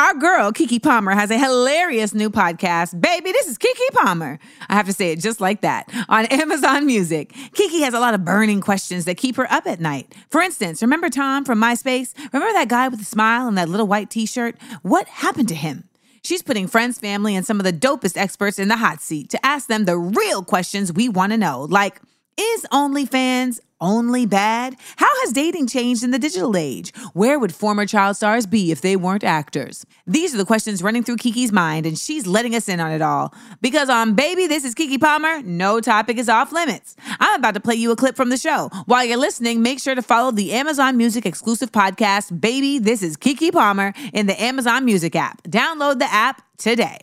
Our 0.00 0.14
girl, 0.14 0.50
Keke 0.50 0.82
Palmer, 0.82 1.10
has 1.10 1.30
a 1.30 1.36
hilarious 1.36 2.14
new 2.14 2.30
podcast. 2.30 2.98
Baby, 2.98 3.32
this 3.32 3.46
is 3.46 3.58
Keke 3.58 3.92
Palmer. 3.92 4.38
I 4.66 4.74
have 4.74 4.86
to 4.86 4.94
say 4.94 5.12
it 5.12 5.20
just 5.20 5.42
like 5.42 5.60
that 5.60 5.90
on 6.08 6.24
Amazon 6.30 6.86
Music. 6.86 7.34
Keke 7.52 7.80
has 7.80 7.92
a 7.92 8.00
lot 8.00 8.14
of 8.14 8.24
burning 8.24 8.62
questions 8.62 9.04
that 9.04 9.18
keep 9.18 9.36
her 9.36 9.46
up 9.52 9.66
at 9.66 9.78
night. 9.78 10.14
For 10.30 10.40
instance, 10.40 10.80
remember 10.80 11.10
Tom 11.10 11.44
from 11.44 11.60
MySpace? 11.60 12.14
Remember 12.32 12.50
that 12.54 12.68
guy 12.68 12.88
with 12.88 13.00
the 13.00 13.04
smile 13.04 13.46
and 13.46 13.58
that 13.58 13.68
little 13.68 13.86
white 13.86 14.08
t 14.08 14.24
shirt? 14.24 14.56
What 14.80 15.06
happened 15.06 15.48
to 15.48 15.54
him? 15.54 15.84
She's 16.22 16.40
putting 16.40 16.66
friends, 16.66 16.98
family, 16.98 17.36
and 17.36 17.44
some 17.44 17.60
of 17.60 17.64
the 17.64 17.72
dopest 17.72 18.16
experts 18.16 18.58
in 18.58 18.68
the 18.68 18.78
hot 18.78 19.02
seat 19.02 19.28
to 19.28 19.44
ask 19.44 19.68
them 19.68 19.84
the 19.84 19.98
real 19.98 20.42
questions 20.42 20.94
we 20.94 21.10
want 21.10 21.32
to 21.32 21.36
know, 21.36 21.66
like, 21.68 22.00
is 22.38 22.66
OnlyFans 22.72 23.60
only 23.80 24.26
bad? 24.26 24.76
How 24.96 25.10
has 25.20 25.32
dating 25.32 25.66
changed 25.66 26.02
in 26.02 26.10
the 26.10 26.18
digital 26.18 26.56
age? 26.56 26.92
Where 27.12 27.38
would 27.38 27.54
former 27.54 27.86
child 27.86 28.16
stars 28.16 28.46
be 28.46 28.70
if 28.70 28.80
they 28.80 28.96
weren't 28.96 29.24
actors? 29.24 29.86
These 30.06 30.34
are 30.34 30.38
the 30.38 30.44
questions 30.44 30.82
running 30.82 31.02
through 31.02 31.16
Keke's 31.16 31.52
mind, 31.52 31.86
and 31.86 31.98
she's 31.98 32.26
letting 32.26 32.54
us 32.54 32.68
in 32.68 32.80
on 32.80 32.90
it 32.92 33.02
all. 33.02 33.34
Because 33.60 33.88
on 33.88 34.14
Baby, 34.14 34.46
this 34.46 34.64
is 34.64 34.74
Keke 34.74 35.00
Palmer, 35.00 35.42
no 35.42 35.80
topic 35.80 36.18
is 36.18 36.28
off 36.28 36.52
limits. 36.52 36.96
I'm 37.18 37.38
about 37.38 37.54
to 37.54 37.60
play 37.60 37.74
you 37.74 37.90
a 37.90 37.96
clip 37.96 38.16
from 38.16 38.28
the 38.28 38.36
show. 38.36 38.70
While 38.86 39.04
you're 39.04 39.16
listening, 39.16 39.62
make 39.62 39.80
sure 39.80 39.94
to 39.94 40.02
follow 40.02 40.30
the 40.30 40.52
Amazon 40.52 40.96
Music 40.96 41.26
exclusive 41.26 41.72
podcast, 41.72 42.40
Baby, 42.40 42.78
this 42.78 43.02
is 43.02 43.16
Keke 43.16 43.52
Palmer, 43.52 43.92
in 44.12 44.26
the 44.26 44.40
Amazon 44.40 44.84
Music 44.84 45.16
app. 45.16 45.42
Download 45.44 45.98
the 45.98 46.12
app 46.12 46.42
today. 46.58 46.98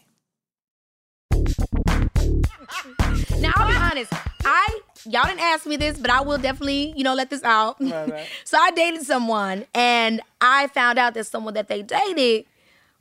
Now 3.39 3.51
I'll 3.55 3.67
be 3.67 3.75
honest. 3.75 4.13
I 4.43 4.79
y'all 5.09 5.25
didn't 5.25 5.41
ask 5.41 5.65
me 5.65 5.77
this, 5.77 5.97
but 5.97 6.09
I 6.09 6.21
will 6.21 6.37
definitely, 6.37 6.93
you 6.95 7.03
know, 7.03 7.13
let 7.13 7.29
this 7.29 7.43
out. 7.43 7.77
Right, 7.79 8.09
right. 8.09 8.27
so 8.43 8.57
I 8.57 8.71
dated 8.71 9.03
someone 9.03 9.65
and 9.73 10.21
I 10.41 10.67
found 10.67 10.99
out 10.99 11.13
that 11.15 11.25
someone 11.25 11.53
that 11.55 11.67
they 11.67 11.81
dated 11.81 12.45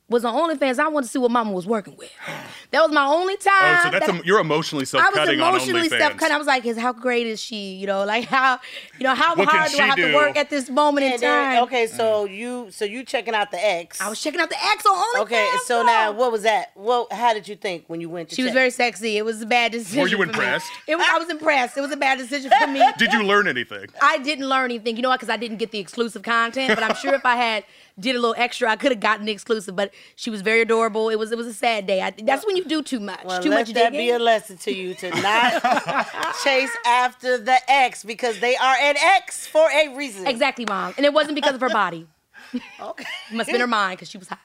was 0.09 0.23
on 0.23 0.33
OnlyFans. 0.33 0.79
I 0.79 0.87
wanted 0.87 1.07
to 1.07 1.11
see 1.11 1.19
what 1.19 1.31
mama 1.31 1.51
was 1.51 1.67
working 1.67 1.97
with. 1.97 2.09
That 2.71 2.81
was 2.81 2.91
my 2.93 3.05
only 3.05 3.35
time. 3.35 3.53
Oh, 3.79 3.81
so 3.83 3.89
that's 3.91 4.05
that- 4.07 4.21
a, 4.21 4.25
you're 4.25 4.39
emotionally 4.39 4.81
I 4.81 4.83
was 4.83 4.89
self-cutting 4.89 5.41
on 5.41 5.49
emotionally 5.55 5.89
OnlyFans. 5.89 5.97
self-cutting. 5.99 6.33
I 6.33 6.37
was 6.37 6.47
like, 6.47 6.65
"Is 6.65 6.77
how 6.77 6.93
great 6.93 7.27
is 7.27 7.41
she? 7.41 7.73
You 7.75 7.87
know, 7.87 8.05
like 8.05 8.25
how, 8.25 8.59
you 8.97 9.03
know, 9.03 9.15
how 9.15 9.35
What 9.35 9.49
hard 9.49 9.69
do 9.71 9.77
I 9.79 9.81
have 9.87 9.95
do? 9.97 10.07
to 10.09 10.15
work 10.15 10.37
at 10.37 10.49
this 10.49 10.69
moment 10.69 11.05
in 11.07 11.13
And 11.13 11.21
then- 11.21 11.55
time?" 11.55 11.63
okay, 11.63 11.87
so 11.87 12.23
you 12.25 12.67
so 12.71 12.85
you 12.85 13.03
checking 13.03 13.33
out 13.35 13.51
the 13.51 13.63
ex. 13.63 13.99
I 13.99 14.07
was 14.09 14.21
checking 14.21 14.39
out 14.39 14.49
the 14.49 14.63
ex 14.63 14.85
on 14.85 14.95
OnlyFans. 14.95 15.21
Okay, 15.23 15.49
so 15.65 15.83
now 15.83 16.11
what 16.13 16.31
was 16.31 16.43
that? 16.43 16.71
Well, 16.75 17.07
how 17.11 17.33
did 17.33 17.47
you 17.49 17.55
think 17.57 17.83
when 17.87 17.99
you 17.99 18.09
went 18.09 18.29
to 18.29 18.35
She 18.35 18.43
was 18.43 18.53
very 18.53 18.69
sexy. 18.69 19.17
It 19.17 19.25
was 19.25 19.41
a 19.41 19.45
bad 19.45 19.73
decision. 19.73 20.01
Were 20.01 20.07
you 20.07 20.17
for 20.17 20.23
me. 20.25 20.29
impressed? 20.29 20.71
It 20.87 20.95
was. 20.95 21.05
I 21.09 21.17
was 21.19 21.29
impressed. 21.29 21.77
It 21.77 21.81
was 21.81 21.91
a 21.91 21.97
bad 21.97 22.17
decision 22.17 22.49
for 22.59 22.67
me. 22.67 22.81
Did 22.97 23.11
you 23.11 23.23
learn 23.23 23.47
anything? 23.47 23.87
I 24.01 24.19
didn't 24.19 24.47
learn 24.47 24.65
anything. 24.71 24.95
You 24.95 25.01
know 25.01 25.09
what? 25.09 25.19
Because 25.19 25.33
I 25.33 25.37
didn't 25.37 25.57
get 25.57 25.71
the 25.71 25.79
exclusive 25.79 26.23
content. 26.23 26.69
But 26.73 26.83
I'm 26.83 26.95
sure 26.95 27.13
if 27.13 27.25
I 27.25 27.35
had 27.35 27.65
did 27.99 28.15
a 28.15 28.19
little 28.19 28.35
extra, 28.37 28.69
I 28.69 28.75
could 28.75 28.91
have 28.91 28.99
gotten 28.99 29.25
the 29.25 29.31
exclusive. 29.31 29.75
But 29.75 29.91
she 30.15 30.29
was 30.29 30.41
very 30.41 30.61
adorable. 30.61 31.09
It 31.09 31.17
was 31.17 31.31
it 31.31 31.37
was 31.37 31.47
a 31.47 31.53
sad 31.53 31.85
day. 31.87 32.01
I, 32.01 32.11
that's 32.23 32.45
when 32.45 32.55
you 32.57 32.65
do 32.65 32.81
too 32.81 32.99
much. 32.99 33.23
Well, 33.25 33.41
too 33.41 33.49
let 33.49 33.59
much 33.67 33.73
that 33.73 33.91
digging. 33.91 34.07
be 34.07 34.11
a 34.11 34.19
lesson 34.19 34.57
to 34.57 34.73
you 34.75 34.93
to 34.95 35.09
not 35.21 35.61
chase 36.43 36.75
after 36.85 37.37
the 37.37 37.57
ex 37.67 38.03
because 38.03 38.39
they 38.39 38.55
are 38.55 38.75
an 38.75 38.95
ex 38.97 39.47
for 39.47 39.67
a 39.69 39.95
reason. 39.95 40.27
exactly, 40.27 40.65
mom. 40.65 40.93
And 40.97 41.05
it 41.05 41.13
wasn't 41.13 41.35
because 41.35 41.55
of 41.55 41.61
her 41.61 41.69
body. 41.69 42.07
Okay. 42.79 43.03
It 43.29 43.35
must 43.35 43.49
have 43.49 43.53
been 43.55 43.61
her 43.61 43.67
mind 43.67 43.97
because 43.97 44.09
she 44.09 44.17
was 44.17 44.29
hot. 44.29 44.39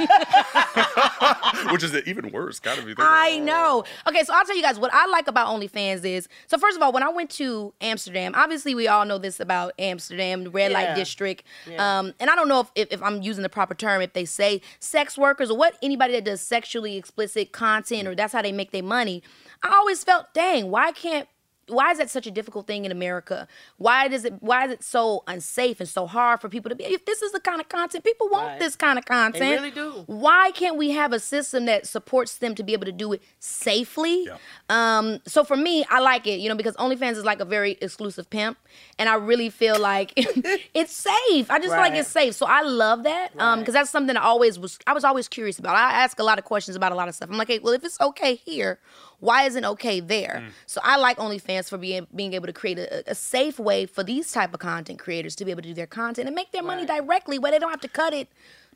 Which 1.72 1.82
is 1.82 1.94
even 2.06 2.30
worse. 2.32 2.58
Gotta 2.60 2.82
be. 2.82 2.94
I 2.98 3.38
know. 3.38 3.84
Okay, 4.08 4.22
so 4.24 4.32
I'll 4.34 4.44
tell 4.44 4.56
you 4.56 4.62
guys 4.62 4.78
what 4.78 4.92
I 4.92 5.06
like 5.06 5.28
about 5.28 5.48
OnlyFans 5.48 6.04
is 6.04 6.28
so 6.46 6.58
first 6.58 6.76
of 6.76 6.82
all, 6.82 6.92
when 6.92 7.02
I 7.02 7.08
went 7.10 7.30
to 7.32 7.72
Amsterdam, 7.80 8.32
obviously 8.34 8.74
we 8.74 8.88
all 8.88 9.04
know 9.04 9.18
this 9.18 9.40
about 9.40 9.72
Amsterdam, 9.78 10.44
the 10.44 10.50
red 10.50 10.72
light 10.72 10.82
Yeah. 10.88 10.94
district. 10.94 11.44
Um, 11.78 12.12
and 12.20 12.30
I 12.30 12.34
don't 12.34 12.48
know 12.48 12.60
if, 12.60 12.70
if, 12.74 12.88
if 12.92 13.02
I'm 13.02 13.22
using 13.22 13.42
the 13.42 13.48
proper 13.48 13.74
term, 13.74 14.00
if 14.02 14.12
they 14.12 14.24
say 14.24 14.60
sex 14.80 15.16
workers 15.18 15.50
or 15.50 15.56
what 15.56 15.76
anybody 15.82 16.14
that 16.14 16.24
does 16.24 16.40
sexually 16.40 16.96
explicit 16.96 17.52
content 17.52 18.08
or 18.08 18.14
that's 18.14 18.32
how 18.32 18.42
they 18.42 18.52
make 18.52 18.70
their 18.72 18.82
money. 18.82 19.22
I 19.62 19.74
always 19.74 20.02
felt, 20.04 20.32
dang, 20.34 20.70
why 20.70 20.92
can't 20.92 21.28
why 21.70 21.90
is 21.92 21.98
that 21.98 22.10
such 22.10 22.26
a 22.26 22.30
difficult 22.30 22.66
thing 22.66 22.84
in 22.84 22.92
America? 22.92 23.48
Why 23.78 24.08
does 24.08 24.24
it 24.24 24.34
why 24.40 24.66
is 24.66 24.72
it 24.72 24.82
so 24.84 25.22
unsafe 25.26 25.80
and 25.80 25.88
so 25.88 26.06
hard 26.06 26.40
for 26.40 26.48
people 26.48 26.68
to 26.68 26.74
be 26.74 26.84
if 26.84 27.04
this 27.06 27.22
is 27.22 27.32
the 27.32 27.40
kind 27.40 27.60
of 27.60 27.68
content 27.68 28.04
people 28.04 28.28
want 28.28 28.46
Right. 28.48 28.58
this 28.60 28.76
kind 28.76 28.98
of 28.98 29.04
content. 29.04 29.38
They 29.40 29.52
really 29.52 29.70
do. 29.70 30.04
Why 30.06 30.50
can't 30.52 30.76
we 30.76 30.90
have 30.90 31.12
a 31.12 31.20
system 31.20 31.66
that 31.66 31.86
supports 31.86 32.38
them 32.38 32.54
to 32.56 32.62
be 32.62 32.72
able 32.72 32.86
to 32.86 32.92
do 32.92 33.12
it 33.12 33.22
safely? 33.38 34.24
Yeah. 34.26 34.36
Um, 34.68 35.20
so 35.26 35.44
for 35.44 35.56
me, 35.56 35.84
I 35.90 36.00
like 36.00 36.26
it, 36.26 36.40
you 36.40 36.48
know, 36.48 36.54
because 36.56 36.74
OnlyFans 36.76 37.12
is 37.16 37.24
like 37.24 37.40
a 37.40 37.44
very 37.44 37.72
exclusive 37.80 38.28
pimp, 38.30 38.58
and 38.98 39.08
I 39.08 39.14
really 39.14 39.50
feel 39.50 39.78
like 39.78 40.12
it's 40.16 40.92
safe. 40.92 41.50
I 41.50 41.58
just 41.58 41.68
feel 41.70 41.76
like 41.76 41.94
it's 41.94 42.08
safe, 42.08 42.34
so 42.34 42.46
I 42.46 42.62
love 42.62 43.02
that. 43.04 43.30
Um, 43.38 43.60
because 43.60 43.74
that's 43.74 43.90
something 43.90 44.16
I 44.16 44.22
always 44.22 44.58
was. 44.58 44.78
I 44.86 44.92
was 44.92 45.04
always 45.04 45.28
curious 45.28 45.58
about. 45.58 45.76
I 45.76 45.92
ask 46.02 46.18
a 46.18 46.22
lot 46.24 46.38
of 46.38 46.44
questions 46.44 46.76
about 46.76 46.92
a 46.92 46.94
lot 46.94 47.08
of 47.08 47.14
stuff. 47.14 47.28
I'm 47.30 47.36
like, 47.36 47.48
hey, 47.48 47.58
well, 47.58 47.74
if 47.74 47.84
it's 47.84 48.00
okay 48.00 48.34
here, 48.36 48.78
why 49.20 49.44
isn't 49.44 49.64
it 49.64 49.68
okay 49.68 50.00
there? 50.00 50.42
Mm. 50.44 50.50
So 50.66 50.80
I 50.82 50.96
like 50.96 51.18
OnlyFans 51.18 51.68
for 51.68 51.78
being 51.78 52.06
being 52.14 52.32
able 52.32 52.46
to 52.46 52.52
create 52.52 52.78
a, 52.78 53.10
a 53.10 53.14
safe 53.14 53.58
way 53.58 53.86
for 53.86 54.02
these 54.02 54.32
type 54.32 54.52
of 54.52 54.60
content 54.60 54.98
creators 54.98 55.36
to 55.36 55.44
be 55.44 55.50
able 55.50 55.62
to 55.62 55.68
do 55.68 55.74
their 55.74 55.86
content 55.86 56.26
and 56.26 56.34
make 56.34 56.52
their 56.52 56.62
money 56.62 56.84
directly, 56.86 57.38
where 57.38 57.52
they 57.52 57.58
don't 57.58 57.70
have 57.70 57.80
to 57.82 57.88
cut 57.88 58.12
it 58.12 58.28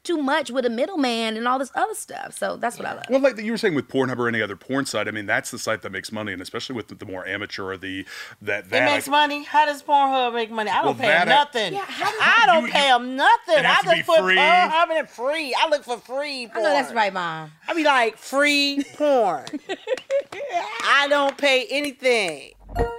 too 0.04 0.18
much 0.18 0.50
with 0.50 0.64
a 0.66 0.70
middleman 0.70 1.36
and 1.36 1.48
all 1.48 1.58
this 1.58 1.72
other 1.74 1.94
stuff. 1.94 2.36
So 2.38 2.56
that's 2.56 2.78
what 2.78 2.86
I 2.86 2.94
love. 2.94 3.04
Well, 3.10 3.20
like 3.20 3.38
you 3.38 3.50
were 3.50 3.58
saying 3.58 3.74
with 3.74 3.88
Pornhub 3.88 4.18
or 4.18 4.28
any 4.28 4.40
other 4.42 4.54
porn 4.56 4.86
site, 4.86 5.08
I 5.08 5.10
mean 5.10 5.26
that's 5.26 5.50
the 5.50 5.58
site 5.58 5.82
that 5.82 5.90
makes 5.90 6.12
money, 6.12 6.32
and 6.32 6.40
especially 6.42 6.76
with 6.76 6.88
the, 6.88 6.94
the 6.94 7.06
more 7.06 7.26
amateur 7.26 7.64
or 7.64 7.76
the 7.76 8.06
that 8.42 8.64
It 8.66 8.70
that 8.70 8.84
makes 8.84 9.06
like, 9.08 9.12
money. 9.30 9.42
How 9.44 9.64
does 9.66 9.82
Pornhub 9.82 10.34
make 10.34 10.50
money? 10.50 10.70
I 10.70 10.76
don't 10.82 10.84
Well, 10.84 10.94
pay 10.94 11.08
them 11.08 11.28
nothing. 11.28 11.72
Yeah, 11.72 11.84
how 11.86 12.42
I 12.42 12.46
don't 12.46 12.66
You- 12.66 12.72
pay 12.72 12.86
you- 12.88 12.92
them 12.98 13.16
nothing. 13.16 13.58
It 13.58 13.64
has 13.64 13.78
I 13.78 13.80
to 13.80 13.96
just 13.96 13.96
be 13.96 14.02
put 14.14 14.20
free. 14.20 14.36
Pornhub 14.36 14.90
in 14.90 14.96
it 14.98 15.10
free. 15.10 15.54
I 15.58 15.68
look 15.68 15.82
for 15.84 15.98
free 15.98 16.48
I 16.54 16.56
know 16.58 16.62
that's 16.64 16.92
right, 16.92 17.12
mom. 17.12 17.50
I 17.66 17.74
be 17.74 17.84
like 17.84 18.16
free 18.18 18.84
porn. 18.96 19.44
I 20.84 21.06
don't 21.08 21.36
pay 21.38 21.66
anything. 21.70 22.52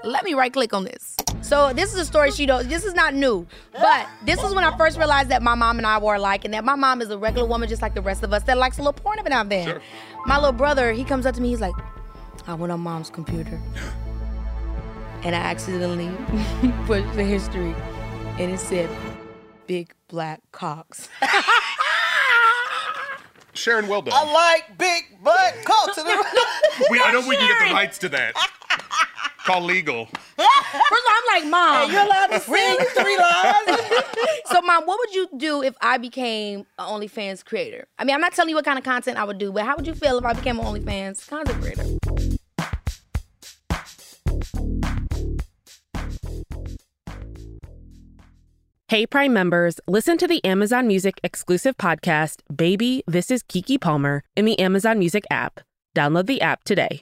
Let 0.03 0.23
me 0.23 0.33
right 0.33 0.51
click 0.51 0.73
on 0.73 0.83
this. 0.85 1.15
So 1.45 1.71
this 1.73 1.93
is 1.93 1.99
a 1.99 2.05
story 2.05 2.31
she 2.31 2.47
knows. 2.47 2.67
This 2.67 2.83
is 2.83 2.95
not 2.95 3.13
new, 3.13 3.45
but 3.71 4.07
this 4.23 4.41
is 4.41 4.55
when 4.55 4.63
I 4.63 4.75
first 4.77 4.97
realized 4.97 5.29
that 5.29 5.43
my 5.43 5.53
mom 5.53 5.77
and 5.77 5.85
I 5.85 5.99
were 5.99 6.15
alike, 6.15 6.43
and 6.43 6.51
that 6.55 6.65
my 6.65 6.73
mom 6.73 7.03
is 7.03 7.11
a 7.11 7.19
regular 7.19 7.47
woman 7.47 7.69
just 7.69 7.83
like 7.83 7.93
the 7.93 8.01
rest 8.01 8.23
of 8.23 8.33
us 8.33 8.41
that 8.43 8.57
likes 8.57 8.79
a 8.79 8.81
little 8.81 8.93
porn 8.93 9.19
every 9.19 9.29
now 9.29 9.41
and 9.41 9.51
then. 9.51 9.67
Sure. 9.67 9.81
My 10.25 10.37
little 10.37 10.53
brother, 10.53 10.91
he 10.91 11.03
comes 11.03 11.27
up 11.27 11.35
to 11.35 11.41
me, 11.41 11.49
he's 11.49 11.61
like, 11.61 11.75
"I 12.47 12.55
went 12.55 12.73
on 12.73 12.79
mom's 12.79 13.11
computer, 13.11 13.61
and 15.21 15.35
I 15.35 15.39
accidentally 15.39 16.09
pushed 16.87 17.13
the 17.13 17.23
history, 17.23 17.75
and 18.39 18.51
it 18.51 18.59
said 18.59 18.89
big 19.67 19.93
black 20.07 20.41
cocks." 20.51 21.09
Sharon, 23.53 23.87
well 23.87 24.01
done. 24.01 24.15
I 24.15 24.33
like 24.33 24.79
big 24.79 25.19
butt 25.23 25.57
cocks. 25.63 25.99
we, 26.89 26.99
I 26.99 27.11
know 27.11 27.19
we 27.19 27.37
can 27.37 27.47
get 27.47 27.67
the 27.67 27.73
rights 27.75 27.99
to 27.99 28.09
that. 28.09 28.33
Call 29.45 29.61
legal. 29.61 30.07
First 30.89 30.91
of 30.91 31.07
all, 31.07 31.15
I'm 31.17 31.41
like, 31.41 31.51
"Mom, 31.51 31.91
You're 31.91 32.01
allowed 32.03 32.27
to 32.27 32.39
sing 32.39 32.77
three 32.95 33.17
lines. 33.17 33.81
So, 34.47 34.61
mom, 34.61 34.85
what 34.85 34.99
would 34.99 35.13
you 35.13 35.27
do 35.35 35.63
if 35.63 35.75
I 35.81 35.97
became 35.97 36.65
an 36.77 36.85
OnlyFans 36.85 37.43
creator? 37.43 37.87
I 37.97 38.05
mean, 38.05 38.13
I'm 38.13 38.21
not 38.21 38.33
telling 38.33 38.49
you 38.49 38.55
what 38.55 38.63
kind 38.63 38.77
of 38.77 38.85
content 38.85 39.17
I 39.17 39.23
would 39.23 39.37
do, 39.37 39.51
but 39.51 39.65
how 39.65 39.75
would 39.75 39.87
you 39.87 39.95
feel 39.95 40.17
if 40.17 40.23
I 40.23 40.33
became 40.33 40.59
an 40.59 40.65
OnlyFans 40.65 41.27
content 41.27 41.61
creator? 41.61 41.83
Hey 48.87 49.07
Prime 49.07 49.33
members, 49.33 49.79
listen 49.87 50.17
to 50.19 50.27
the 50.27 50.43
Amazon 50.45 50.87
Music 50.87 51.19
exclusive 51.23 51.75
podcast, 51.75 52.41
Baby, 52.55 53.03
This 53.07 53.31
is 53.31 53.41
Keke 53.41 53.81
Palmer, 53.81 54.23
in 54.35 54.45
the 54.45 54.57
Amazon 54.59 54.99
Music 54.99 55.25
app. 55.31 55.59
Download 55.95 56.27
the 56.27 56.39
app 56.39 56.63
today. 56.63 57.01